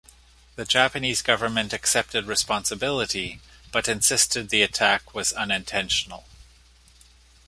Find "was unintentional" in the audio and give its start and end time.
5.13-6.25